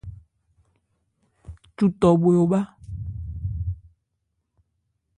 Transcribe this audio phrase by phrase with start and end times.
[1.75, 2.61] Cu tɔ bhwe obhá.